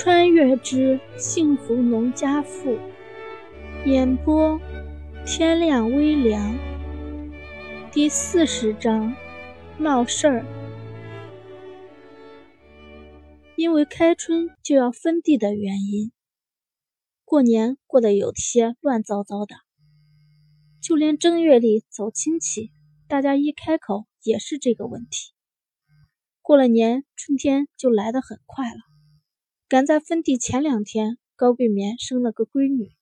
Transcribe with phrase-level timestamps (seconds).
[0.00, 2.78] 穿越之幸福农家妇，
[3.84, 4.60] 演播
[5.26, 6.56] 天亮微凉。
[7.90, 9.16] 第四十章
[9.76, 10.46] 闹事儿。
[13.56, 16.12] 因为开春就要分地的原因，
[17.24, 19.56] 过年过得有些乱糟糟的。
[20.80, 22.70] 就连正月里走亲戚，
[23.08, 25.32] 大家一开口也是这个问题。
[26.40, 28.78] 过了年，春天就来得很快了。
[29.68, 32.96] 赶在分地前两天，高桂棉生了个闺女，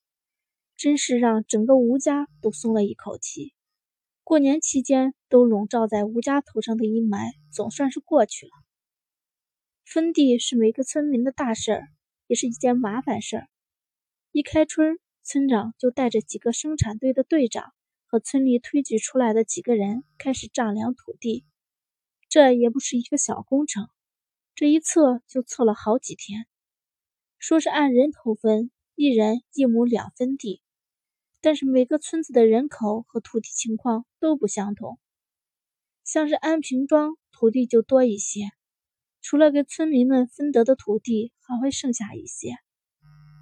[0.77, 3.55] 真是让整个吴家都松了一口气。
[4.24, 8.51] 过年期间都笼罩在吴家头上的阴霾总算是过去了。
[9.84, 11.87] 分地是每个村民的大事儿，
[12.27, 13.48] 也是一件麻烦事儿。
[14.33, 17.73] 一开春，村长就带着几个生产队的队长
[18.07, 21.45] 和村里推举出来的几个人开始丈量土地。
[22.29, 23.88] 这也不是一个小工程，
[24.57, 26.48] 这一测就测了好几天。
[27.49, 30.61] 说是按人头分，一人一亩两分地，
[31.41, 34.99] 但是每个村子的人口和土地情况都不相同。
[36.03, 38.41] 像是安平庄土地就多一些，
[39.23, 42.57] 除了给村民们分得的土地，还会剩下一些。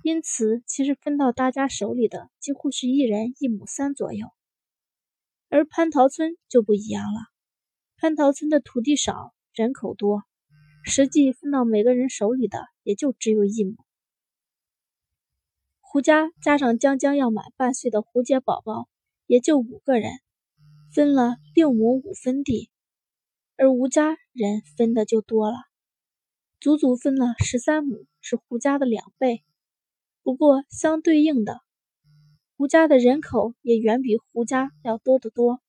[0.02, 4.26] 因此，其实分到大家手里的几乎是一人一亩三左右。
[5.48, 7.20] 而蟠桃村就不一样了，
[7.98, 10.24] 蟠桃村的土地少，人口多，
[10.84, 13.78] 实际分到每个人手里的也就只有一亩。
[15.94, 18.88] 胡家加上将将要满半岁的胡杰宝宝，
[19.26, 20.10] 也就五个人，
[20.92, 22.68] 分了六亩五分地，
[23.56, 25.56] 而吴家人分的就多了，
[26.58, 29.44] 足足分了十三亩，是胡家的两倍。
[30.24, 31.60] 不过相对应的，
[32.56, 35.60] 胡家的人口也远比胡家要多得多，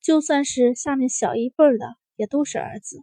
[0.00, 3.02] 就算是下面小一辈的，也都是儿子。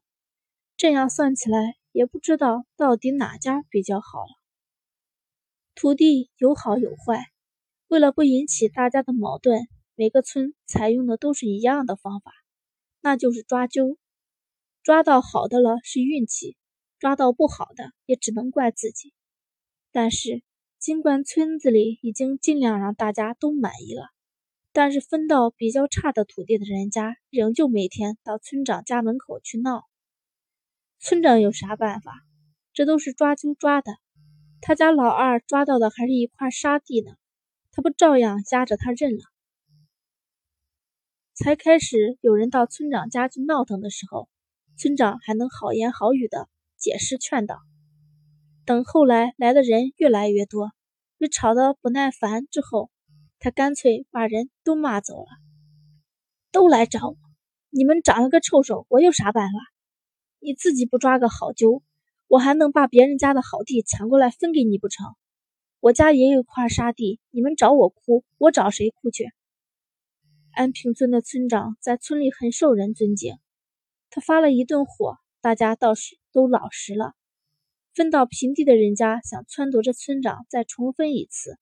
[0.77, 4.36] 这样算起来，也不知道到底哪家比较好了。
[5.79, 7.23] 土地有好有坏，
[7.87, 12.31] 为了不引起大家的矛盾，每个村采用的都是一样的方法，
[12.99, 13.95] 那就是抓阄。
[14.81, 16.57] 抓到好的了是运气，
[16.97, 19.13] 抓到不好的也只能怪自己。
[19.91, 20.41] 但是，
[20.79, 24.09] 尽管村子里已经尽量让大家都满意了，
[24.73, 29.83] 但是分到比较差的土地的人家，仍旧每天到村长家门口去闹。
[30.97, 32.13] 村长有啥办法？
[32.73, 33.91] 这都是抓阄抓的。
[34.61, 37.11] 他家老二抓到的还是一块沙地呢，
[37.71, 39.23] 他不照样压着他认了？
[41.33, 44.27] 才开始有人到村长家去闹腾的时候，
[44.77, 47.59] 村长还能好言好语的解释劝导。
[48.65, 50.71] 等后来来的人越来越多，
[51.17, 52.89] 被吵得不耐烦之后，
[53.39, 55.27] 他干脆把人都骂走了。
[56.51, 57.15] 都来找我，
[57.69, 59.59] 你们长了个臭手，我有啥办法？
[60.39, 61.81] 你自己不抓个好阄？
[62.27, 65.15] 我还能把别人家的好地抢过来分给你不成？
[65.79, 69.31] 我家也有块沙地，你们找我哭，我找谁哭去？
[70.51, 73.37] 安平村的村长在村里很受人尊敬，
[74.09, 77.13] 他发了一顿火，大家倒是都老实了。
[77.93, 81.57] 分到平地的人家想撺掇着村长再重分一次，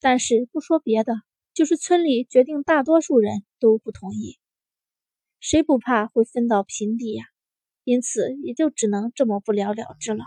[0.00, 1.14] 但是不说别的，
[1.52, 4.38] 就是村里决定大多数人都不同意，
[5.40, 7.24] 谁不怕会分到平地呀？
[7.86, 10.24] 因此，也就只能这么不了了之了。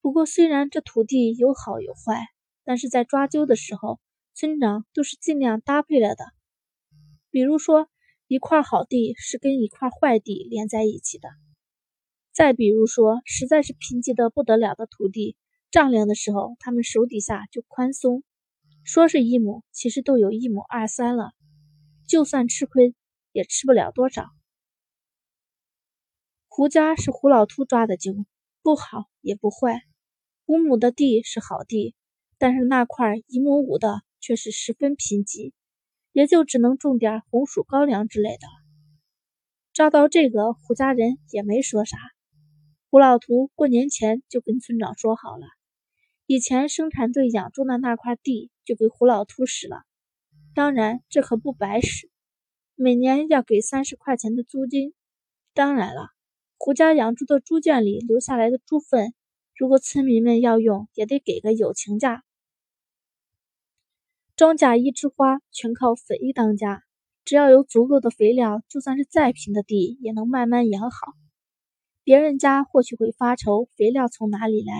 [0.00, 2.28] 不过，虽然这土地有好有坏，
[2.62, 3.98] 但是在抓阄的时候，
[4.32, 6.24] 村长都是尽量搭配了的。
[7.32, 7.88] 比如说，
[8.28, 11.28] 一块好地是跟一块坏地连在一起的；
[12.32, 15.36] 再比如说，实在是贫瘠的不得了的土地，
[15.72, 18.22] 丈量的时候，他们手底下就宽松，
[18.84, 21.32] 说是一亩，其实都有一亩二三了，
[22.06, 22.94] 就算吃亏，
[23.32, 24.30] 也吃不了多少。
[26.54, 28.26] 胡家是胡老秃抓的阄，
[28.62, 29.80] 不好也不坏。
[30.44, 31.94] 五亩的地是好地，
[32.36, 35.54] 但是那块一亩五的却是十分贫瘠，
[36.12, 38.46] 也就只能种点红薯、高粱之类的。
[39.72, 41.96] 抓到这个，胡家人也没说啥。
[42.90, 45.46] 胡老秃过年前就跟村长说好了，
[46.26, 49.84] 以前生产队养种的那块地就给胡老秃使了。
[50.54, 52.10] 当然，这可不白使，
[52.74, 54.92] 每年要给三十块钱的租金。
[55.54, 56.11] 当然了。
[56.64, 59.14] 胡家养猪的猪圈里留下来的猪粪，
[59.56, 62.22] 如果村民们要用，也得给个友情价。
[64.36, 66.84] 庄稼一枝花，全靠肥当家。
[67.24, 71.14] 只要有足够的肥料，就算是再贫的地，也能慢慢养好。
[72.04, 74.72] 别人家或许会发愁肥料从哪里来，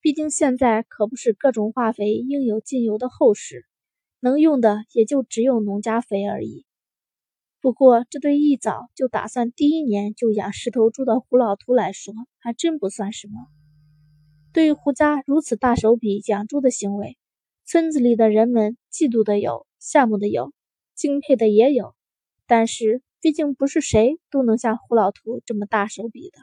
[0.00, 3.64] 毕竟现在可不是各种化肥应有尽有的厚实，
[4.18, 6.66] 能用的也就只有农家肥而已。
[7.64, 13.46] 不过，这对一早就打算第一年就养十头猪的胡老图来说，还真不算什么。
[14.52, 17.16] 对于胡家如此大手笔养猪的行为，
[17.64, 20.52] 村子里的人们嫉妒的有，羡慕的有，
[20.94, 21.94] 敬佩的也有。
[22.46, 26.36] 但是，毕竟不是谁都能像胡老图这么大手笔的。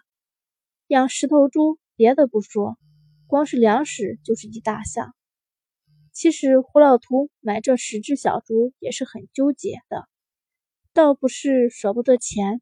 [0.88, 2.80] 养十头猪，别的不说，
[3.28, 5.14] 光是粮食就是一大项。
[6.12, 10.08] 其实胡老图买这十只小猪也是很纠结的，
[10.94, 12.62] 倒不是舍不得钱，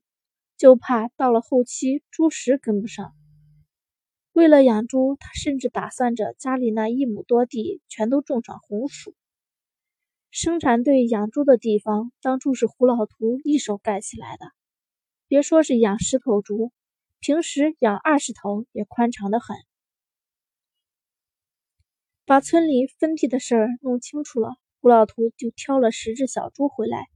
[0.56, 3.16] 就怕到了后期猪食跟不上。
[4.34, 9.16] 为了养猪，他甚至打算着家里那一亩多地全都种上红薯。
[10.30, 14.46] 生产队养猪的地方当初是胡老图一手盖起来的，
[15.28, 16.72] 别说是养十头猪，
[17.20, 19.58] 平时养二十头也宽敞的很。
[22.26, 27.08] 把村里分地的事儿弄清楚了，胡老图就挑了十只小猪回来，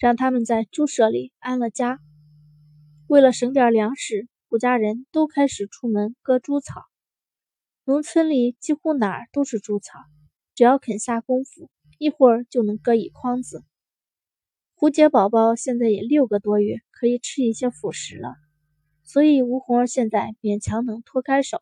[0.00, 2.00] 让他们在猪舍里安了家。
[3.06, 6.86] 为了省点粮食，胡家人都开始出门割猪草。
[7.84, 9.98] 农村里几乎哪儿都是猪草，
[10.54, 11.70] 只要肯下功夫。
[11.98, 13.62] 一会儿就能割一筐子。
[14.74, 18.36] 胡杰宝宝现在也六个多月，可以吃一些辅食了，
[19.04, 21.60] 所以吴红儿现在勉强能脱开手。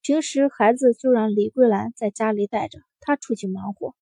[0.00, 3.96] 平时孩子就让李桂兰在家里带着，她出去忙活。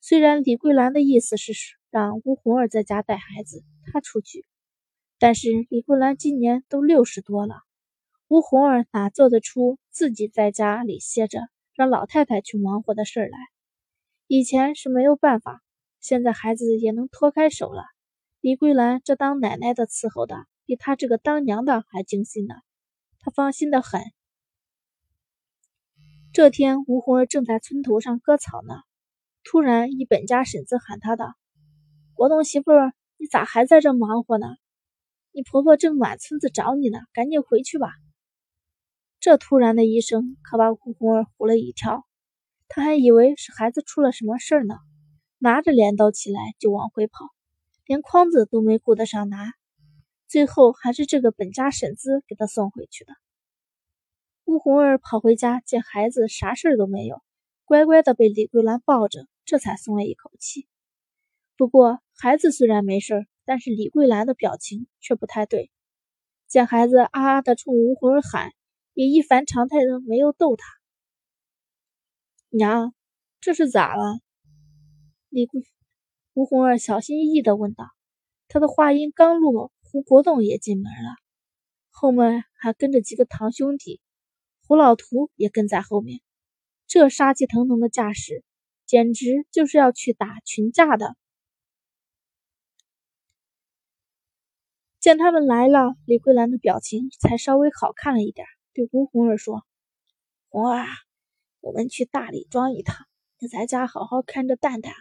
[0.00, 1.52] 虽然李桂兰的意思是
[1.90, 4.46] 让吴红儿在家带孩子，她出去，
[5.18, 7.62] 但是李桂兰今年都六十多了，
[8.28, 11.40] 吴红儿哪做得出自己在家里歇着，
[11.74, 13.38] 让老太太去忙活的事儿来？
[14.28, 15.60] 以前是没有办法，
[15.98, 17.82] 现在孩子也能脱开手了。
[18.40, 22.54] 李桂兰这当奶奶的伺候的，比她这个当娘的还精心呢，
[23.18, 24.00] 她放心的很。
[26.32, 28.74] 这天，吴红儿正在村头上割草呢，
[29.42, 31.34] 突然一本家婶子喊她的
[32.20, 34.46] ：“国栋媳妇儿，你咋还在这忙活呢？
[35.32, 37.94] 你婆婆正满村子找你呢，赶紧回去吧。”
[39.20, 42.06] 这突然的一声，可把吴红儿唬了一跳。
[42.68, 44.74] 他还以为是孩子出了什么事儿呢，
[45.38, 47.24] 拿着镰刀起来就往回跑，
[47.86, 49.54] 连筐子都没顾得上拿，
[50.28, 53.14] 最后还是这个本家婶子给他送回去的。
[54.44, 57.22] 吴红儿跑回家见孩子啥事儿都没有，
[57.64, 60.68] 乖乖的被李桂兰抱着，这才松了一口气。
[61.60, 65.70] 不过孩子虽然没事，但是李桂兰的表情却不太对，
[66.48, 68.52] 见孩子啊啊的冲吴红儿喊，
[68.94, 70.64] 也一反常态的没有逗他。
[72.48, 72.94] 娘，
[73.42, 74.20] 这是咋了？
[75.28, 75.60] 李桂
[76.32, 77.90] 吴红儿小心翼翼的问道。
[78.48, 81.14] 他的话音刚落，胡国栋也进门了，
[81.90, 84.00] 后面还跟着几个堂兄弟，
[84.66, 86.22] 胡老图也跟在后面。
[86.86, 88.42] 这杀气腾腾的架势，
[88.86, 91.14] 简直就是要去打群架的。
[95.00, 99.64] 见他们来了，李桂兰的表情才稍微好看了一点，对吴红儿说
[100.50, 100.84] ：“红儿。”
[101.62, 103.06] 我们去大李庄一趟，
[103.38, 104.92] 你在家好好看着蛋蛋。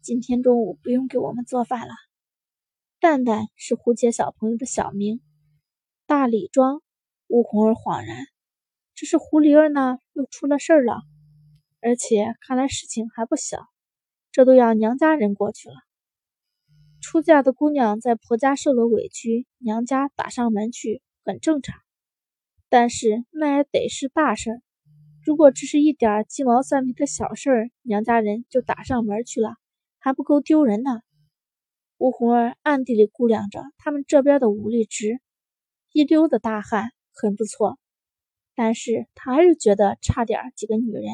[0.00, 1.92] 今天中午不用给我们做饭了。
[2.98, 5.20] 蛋蛋是胡杰小朋友的小名。
[6.06, 6.80] 大李庄，
[7.28, 8.26] 吴红儿恍然，
[8.94, 11.02] 这是胡梨儿呢，又出了事儿了。
[11.82, 13.66] 而且看来事情还不小，
[14.32, 15.74] 这都要娘家人过去了。
[17.00, 21.80] 出嫁的姑娘在婆家受了委屈，娘家打上门去很正常。
[22.68, 24.62] 但是那也得是大事儿。
[25.24, 29.56] 如果只是一点鸡毛蒜皮的小事儿，娘家人就打上门去了，
[29.98, 31.00] 还不够丢人呢。
[31.98, 35.20] 吴红儿暗地里估量着他们这边的武力值，
[35.92, 37.78] 一溜的大汉很不错，
[38.54, 41.04] 但是他还是觉得差点几个女人。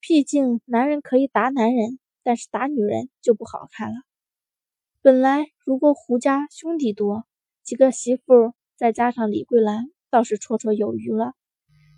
[0.00, 3.96] 毕竟男人可以打男人，但是打女人就不好看了。
[5.06, 7.28] 本来如果胡家兄弟多，
[7.62, 11.34] 几个媳妇再加上李桂兰，倒是绰绰有余了。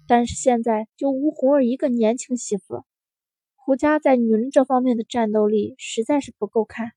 [0.07, 2.85] 但是现在就吴红儿一个年轻媳妇，
[3.57, 6.93] 胡家在女人这方面的战斗力实在是不够看。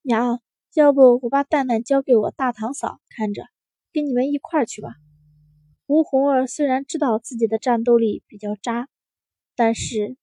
[0.00, 0.40] 娘，
[0.72, 3.42] 要不我把蛋蛋交给我大堂嫂看着，
[3.92, 4.94] 跟你们一块儿去吧。
[5.86, 8.88] 吴红儿虽然知道自己的战斗力比较渣，
[9.54, 10.16] 但是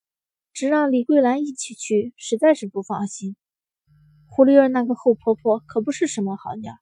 [0.52, 3.36] 只让李桂兰一起去，实在是不放心。
[4.36, 6.74] 胡丽儿那个后婆婆可不是什么好鸟。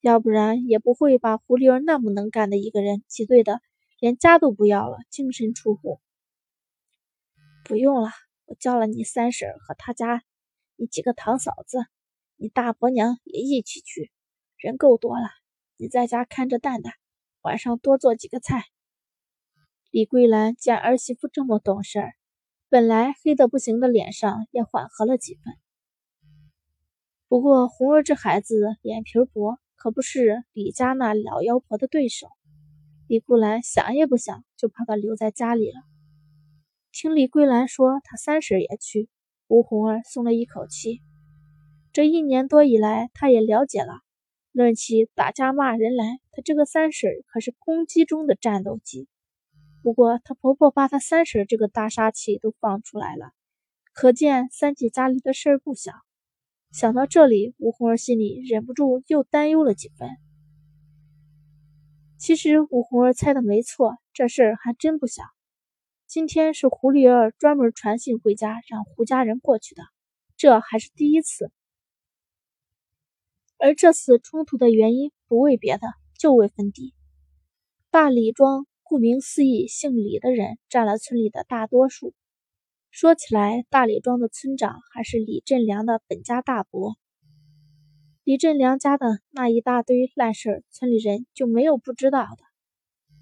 [0.00, 3.60] 要不然也不会把胡丽儿那么能干的一个人挤兑的
[4.00, 6.00] 连家都不要了，净身出户。
[7.62, 8.10] 不用了，
[8.46, 10.24] 我叫了你三婶和他家
[10.74, 11.78] 你几个堂嫂子，
[12.34, 14.10] 你大伯娘也一起去，
[14.56, 15.28] 人够多了。
[15.76, 16.94] 你在家看着蛋蛋，
[17.42, 18.64] 晚上多做几个菜。
[19.92, 22.14] 李桂兰见儿媳妇这么懂事儿，
[22.68, 25.54] 本来黑的不行的脸上也缓和了几分。
[27.30, 29.56] 不过红儿这孩子脸皮薄。
[29.82, 32.28] 可不是李家那老妖婆的对手。
[33.06, 35.80] 李桂兰想也不想，就把他留在家里了。
[36.92, 39.08] 听李桂兰说她三婶也去，
[39.48, 41.00] 吴红儿松了一口气。
[41.94, 44.00] 这一年多以来，她也了解了，
[44.52, 49.08] 论起打架骂人来，她这个三婶可是公鸡中的战斗机。
[49.82, 53.32] 不过她婆婆把她三婶这个大杀器都放出来了，
[53.94, 55.92] 可见三姐家里的事儿不小。
[56.70, 60.08] 想到这里，吴红儿心里忍不住又担忧了几分。
[62.16, 65.24] 其实吴红儿猜的没错，这事儿还真不小。
[66.06, 69.82] 今天是胡丽儿专门传信回家，让胡家人过去的，
[70.36, 71.50] 这还是第一次。
[73.58, 76.94] 而这次冲突的原因不为别的，就为分地。
[77.90, 82.14] 大李庄顾名思义，姓李的人占了村里的大多数。
[82.90, 86.96] 说起来，大李庄的村长还是李振良的本家大伯。
[88.24, 92.44] 李振良家的那一大堆烂事儿，村里人就没有不知道的。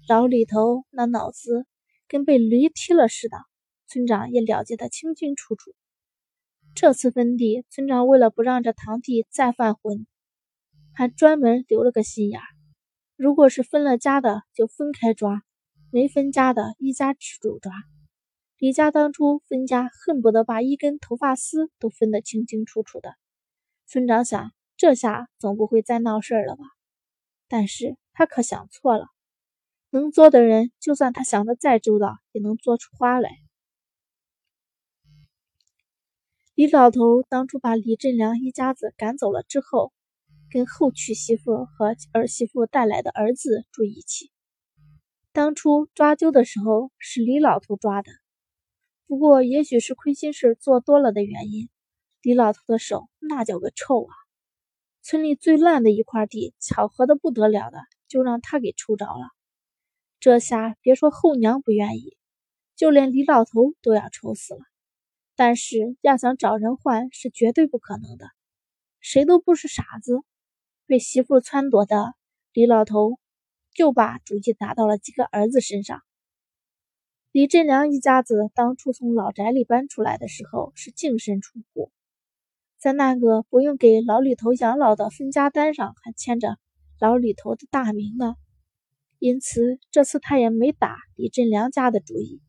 [0.07, 1.67] 老李头那脑子
[2.07, 3.37] 跟被驴踢了似的，
[3.87, 5.71] 村长也了解得清清楚楚。
[6.73, 10.07] 这次分地，村长为了不让这堂弟再犯浑，
[10.93, 12.45] 还专门留了个心眼儿：
[13.15, 15.41] 如果是分了家的，就分开抓；
[15.91, 17.71] 没分家的，一家之主抓。
[18.59, 23.15] 李家当初分家，恨不得把一根头发丝都分得清清楚楚的。
[23.87, 24.51] 村长想。
[24.81, 26.63] 这下总不会再闹事儿了吧？
[27.49, 29.07] 但是他可想错了。
[29.89, 33.29] 能作的人，就算他想的再周到，也能做出花来。
[36.55, 39.91] 李老头当初把李振良一家子赶走了之后，
[40.49, 44.31] 跟后娶媳妇和儿媳妇带来的儿子住一起。
[45.33, 48.09] 当初抓阄的时候是李老头抓的，
[49.09, 51.67] 不过也许是亏心事做多了的原因，
[52.21, 54.13] 李老头的手那叫个臭啊！
[55.01, 59.25] 村里最烂的一块地，巧合的不得了的，就让他给抽着了。
[60.19, 62.17] 这下别说后娘不愿意，
[62.75, 64.59] 就连李老头都要愁死了。
[65.35, 68.27] 但是要想找人换，是绝对不可能的。
[68.99, 70.19] 谁都不是傻子，
[70.85, 72.13] 被媳妇撺掇的
[72.53, 73.17] 李老头，
[73.73, 76.03] 就把主意打到了几个儿子身上。
[77.31, 81.91] 李振良一家子当初从老宅里搬出来的时候，是净身出户。
[82.79, 86.57] 在那个不用给老李头养老的分家单上，还签着
[86.99, 88.33] 老李头的大名呢。
[89.19, 92.41] 因此，这次他也没打李振良家的主意。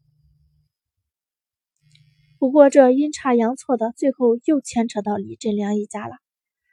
[2.39, 6.17] 不过，这阴差阳错的，最后又牵扯到李振良一家了，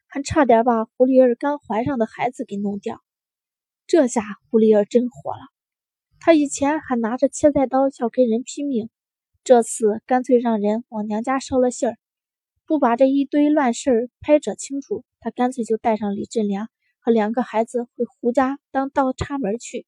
[0.08, 3.02] 还差点把胡丽儿刚怀上的孩子给弄掉。
[3.86, 5.42] 这下胡丽儿真火了，
[6.20, 8.90] 他以前还拿着切菜刀要跟人拼命，
[9.44, 11.98] 这次干脆让人往娘家捎了信儿。
[12.66, 16.68] 不把这一堆乱事儿拍扯清楚，他干脆就带上李振良
[17.00, 19.86] 和两个孩子回胡家当倒插门去。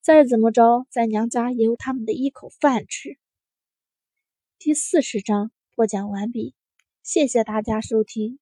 [0.00, 3.16] 再怎么着，在娘家也有他们的一口饭吃。
[4.58, 6.54] 第四十章播讲完毕，
[7.02, 8.38] 谢谢大家收听。